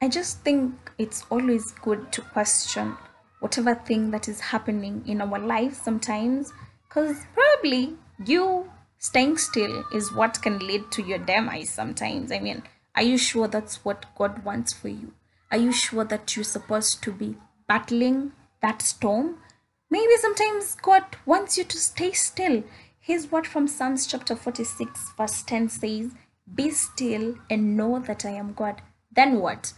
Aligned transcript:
I 0.00 0.08
just 0.08 0.42
think 0.44 0.92
it's 0.96 1.24
always 1.28 1.72
good 1.72 2.12
to 2.12 2.22
question 2.22 2.96
whatever 3.40 3.74
thing 3.74 4.12
that 4.12 4.28
is 4.28 4.38
happening 4.38 5.02
in 5.06 5.20
our 5.20 5.40
life 5.40 5.74
sometimes 5.74 6.52
because 6.88 7.16
probably 7.34 7.96
you 8.24 8.70
staying 8.98 9.38
still 9.38 9.82
is 9.92 10.12
what 10.12 10.40
can 10.40 10.60
lead 10.60 10.92
to 10.92 11.02
your 11.02 11.18
demise 11.18 11.70
sometimes. 11.70 12.30
I 12.30 12.38
mean, 12.38 12.62
are 12.94 13.02
you 13.02 13.18
sure 13.18 13.48
that's 13.48 13.84
what 13.84 14.06
God 14.16 14.44
wants 14.44 14.72
for 14.72 14.86
you? 14.86 15.14
Are 15.50 15.58
you 15.58 15.72
sure 15.72 16.04
that 16.04 16.36
you're 16.36 16.44
supposed 16.44 17.02
to 17.02 17.10
be 17.10 17.36
battling 17.66 18.32
that 18.62 18.82
storm? 18.82 19.38
Maybe 19.90 20.16
sometimes 20.20 20.76
God 20.76 21.04
wants 21.26 21.58
you 21.58 21.64
to 21.64 21.76
stay 21.76 22.12
still. 22.12 22.62
Here's 23.00 23.32
what 23.32 23.48
from 23.48 23.66
Psalms 23.66 24.06
chapter 24.06 24.36
46, 24.36 25.12
verse 25.16 25.42
10 25.42 25.68
says, 25.70 26.12
Be 26.54 26.70
still 26.70 27.34
and 27.50 27.76
know 27.76 27.98
that 27.98 28.24
I 28.24 28.30
am 28.30 28.52
God. 28.52 28.80
Then 29.10 29.40
what? 29.40 29.72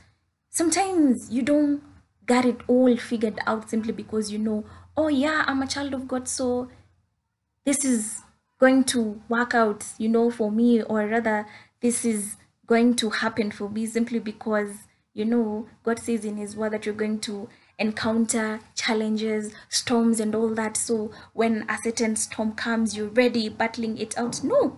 Sometimes 0.61 1.31
you 1.31 1.41
don't 1.41 1.83
got 2.27 2.45
it 2.45 2.61
all 2.67 2.95
figured 2.95 3.39
out 3.47 3.71
simply 3.71 3.95
because 3.95 4.31
you 4.31 4.37
know, 4.37 4.67
oh 4.95 5.09
yeah, 5.09 5.43
I'm 5.47 5.63
a 5.63 5.67
child 5.67 5.95
of 5.95 6.07
God, 6.07 6.29
so 6.29 6.69
this 7.65 7.83
is 7.83 8.21
going 8.59 8.85
to 8.93 9.23
work 9.31 9.55
out, 9.55 9.87
you 9.97 10.11
know, 10.11 10.31
for 10.31 10.53
me, 10.53 10.83
or 10.83 11.07
rather, 11.07 11.47
this 11.81 12.05
is 12.05 12.37
going 12.67 12.95
to 12.97 13.09
happen 13.09 13.51
for 13.51 13.71
me 13.71 13.87
simply 13.87 14.19
because, 14.19 14.71
you 15.15 15.25
know, 15.25 15.67
God 15.83 15.99
says 15.99 16.27
in 16.27 16.37
His 16.37 16.55
word 16.55 16.75
that 16.75 16.85
you're 16.85 16.95
going 16.95 17.21
to 17.21 17.49
encounter 17.79 18.61
challenges, 18.75 19.55
storms, 19.71 20.21
and 20.21 20.35
all 20.35 20.55
that. 20.57 20.77
So 20.77 21.11
when 21.33 21.65
a 21.71 21.79
certain 21.83 22.17
storm 22.17 22.53
comes, 22.53 22.95
you're 22.95 23.09
ready, 23.09 23.49
battling 23.49 23.97
it 23.97 24.19
out. 24.19 24.45
No, 24.45 24.77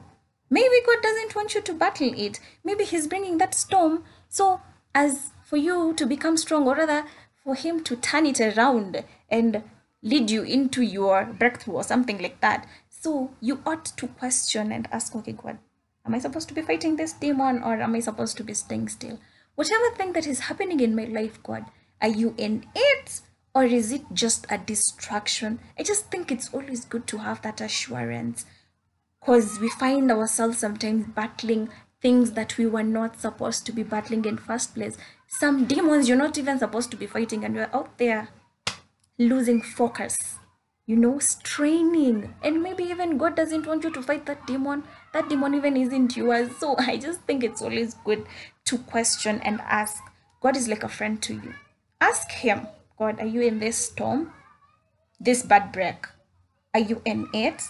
maybe 0.48 0.76
God 0.86 1.02
doesn't 1.02 1.34
want 1.34 1.56
you 1.56 1.60
to 1.60 1.74
battle 1.74 2.12
it. 2.16 2.38
Maybe 2.62 2.84
He's 2.84 3.08
bringing 3.08 3.38
that 3.38 3.52
storm 3.52 4.04
so 4.28 4.60
as 4.94 5.32
for 5.52 5.58
you 5.58 5.92
to 5.92 6.06
become 6.06 6.38
strong, 6.38 6.66
or 6.66 6.74
rather, 6.74 7.04
for 7.44 7.54
Him 7.54 7.84
to 7.84 7.94
turn 7.94 8.24
it 8.24 8.40
around 8.40 9.04
and 9.28 9.62
lead 10.02 10.30
you 10.30 10.42
into 10.42 10.80
your 10.80 11.26
breakthrough 11.26 11.74
or 11.74 11.84
something 11.84 12.16
like 12.22 12.40
that. 12.40 12.66
So 12.88 13.32
you 13.38 13.60
ought 13.66 13.84
to 13.84 14.06
question 14.06 14.72
and 14.72 14.88
ask, 14.90 15.14
okay, 15.14 15.32
God, 15.32 15.58
am 16.06 16.14
I 16.14 16.20
supposed 16.20 16.48
to 16.48 16.54
be 16.54 16.62
fighting 16.62 16.96
this 16.96 17.12
demon 17.12 17.62
or 17.62 17.74
am 17.74 17.94
I 17.94 18.00
supposed 18.00 18.38
to 18.38 18.44
be 18.44 18.54
staying 18.54 18.88
still? 18.88 19.20
Whatever 19.54 19.94
thing 19.94 20.14
that 20.14 20.26
is 20.26 20.40
happening 20.40 20.80
in 20.80 20.96
my 20.96 21.04
life, 21.04 21.42
God, 21.42 21.66
are 22.00 22.08
you 22.08 22.34
in 22.38 22.64
it 22.74 23.20
or 23.54 23.64
is 23.64 23.92
it 23.92 24.06
just 24.14 24.46
a 24.48 24.56
distraction? 24.56 25.58
I 25.78 25.82
just 25.82 26.10
think 26.10 26.32
it's 26.32 26.48
always 26.54 26.86
good 26.86 27.06
to 27.08 27.18
have 27.18 27.42
that 27.42 27.60
assurance 27.60 28.46
because 29.20 29.60
we 29.60 29.68
find 29.68 30.10
ourselves 30.10 30.56
sometimes 30.56 31.08
battling 31.08 31.68
things 32.02 32.32
that 32.32 32.58
we 32.58 32.66
were 32.66 32.82
not 32.82 33.20
supposed 33.20 33.64
to 33.66 33.72
be 33.72 33.82
battling 33.82 34.24
in 34.24 34.36
first 34.36 34.74
place. 34.74 34.98
Some 35.28 35.64
demons 35.66 36.08
you're 36.08 36.18
not 36.18 36.36
even 36.36 36.58
supposed 36.58 36.90
to 36.90 36.96
be 36.96 37.06
fighting 37.06 37.44
and 37.44 37.54
you're 37.54 37.74
out 37.74 37.96
there 37.98 38.28
losing 39.18 39.62
focus 39.62 40.38
you 40.86 40.96
know, 40.96 41.18
straining. 41.18 42.34
And 42.42 42.62
maybe 42.62 42.84
even 42.84 43.16
God 43.18 43.36
doesn't 43.36 43.66
want 43.66 43.84
you 43.84 43.90
to 43.92 44.02
fight 44.02 44.26
that 44.26 44.46
demon. 44.46 44.84
That 45.12 45.28
demon 45.28 45.54
even 45.54 45.76
isn't 45.76 46.16
yours. 46.16 46.56
So 46.58 46.74
I 46.78 46.96
just 46.96 47.20
think 47.22 47.44
it's 47.44 47.62
always 47.62 47.94
good 48.04 48.26
to 48.66 48.78
question 48.78 49.40
and 49.42 49.60
ask. 49.62 50.02
God 50.40 50.56
is 50.56 50.68
like 50.68 50.82
a 50.82 50.88
friend 50.88 51.22
to 51.22 51.34
you. 51.34 51.54
Ask 52.00 52.30
Him, 52.30 52.66
God, 52.98 53.20
are 53.20 53.26
you 53.26 53.42
in 53.42 53.60
this 53.60 53.76
storm? 53.76 54.32
This 55.20 55.42
bad 55.42 55.70
break? 55.70 56.06
Are 56.74 56.80
you 56.80 57.00
in 57.04 57.28
it? 57.32 57.62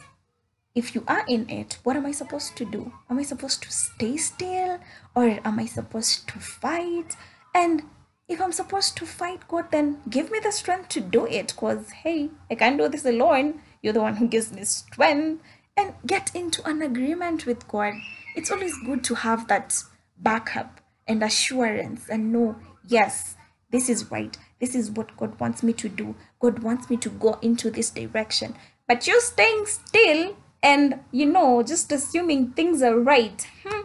If 0.74 0.94
you 0.94 1.04
are 1.06 1.24
in 1.28 1.50
it, 1.50 1.78
what 1.82 1.96
am 1.96 2.06
I 2.06 2.12
supposed 2.12 2.56
to 2.56 2.64
do? 2.64 2.92
Am 3.10 3.18
I 3.18 3.22
supposed 3.22 3.62
to 3.62 3.70
stay 3.70 4.16
still? 4.16 4.78
Or 5.14 5.38
am 5.44 5.58
I 5.58 5.66
supposed 5.66 6.28
to 6.28 6.38
fight? 6.38 7.14
And 7.54 7.82
if 8.28 8.40
I'm 8.40 8.52
supposed 8.52 8.96
to 8.96 9.06
fight 9.06 9.46
God, 9.48 9.70
then 9.70 10.00
give 10.08 10.30
me 10.30 10.38
the 10.38 10.50
strength 10.50 10.88
to 10.90 11.00
do 11.00 11.26
it. 11.26 11.48
Because, 11.48 11.90
hey, 11.90 12.30
I 12.50 12.54
can't 12.54 12.78
do 12.78 12.88
this 12.88 13.04
alone. 13.04 13.60
You're 13.82 13.92
the 13.92 14.00
one 14.00 14.16
who 14.16 14.28
gives 14.28 14.50
me 14.52 14.64
strength. 14.64 15.42
And 15.76 15.94
get 16.06 16.34
into 16.34 16.66
an 16.66 16.80
agreement 16.80 17.44
with 17.44 17.68
God. 17.68 17.94
It's 18.34 18.50
always 18.50 18.76
good 18.84 19.04
to 19.04 19.14
have 19.14 19.48
that 19.48 19.74
backup 20.18 20.80
and 21.06 21.22
assurance 21.22 22.08
and 22.08 22.32
know, 22.32 22.56
yes, 22.86 23.36
this 23.70 23.88
is 23.88 24.10
right. 24.10 24.36
This 24.60 24.74
is 24.74 24.90
what 24.90 25.16
God 25.16 25.38
wants 25.40 25.62
me 25.62 25.72
to 25.74 25.88
do. 25.88 26.14
God 26.40 26.60
wants 26.60 26.88
me 26.88 26.96
to 26.98 27.08
go 27.10 27.38
into 27.42 27.70
this 27.70 27.90
direction. 27.90 28.54
But 28.86 29.06
you 29.06 29.20
staying 29.20 29.66
still 29.66 30.36
and, 30.62 31.00
you 31.10 31.26
know, 31.26 31.62
just 31.62 31.90
assuming 31.92 32.52
things 32.52 32.82
are 32.82 32.98
right, 32.98 33.46
hmm, 33.64 33.82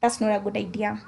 that's 0.00 0.20
not 0.20 0.34
a 0.34 0.40
good 0.40 0.56
idea. 0.56 1.00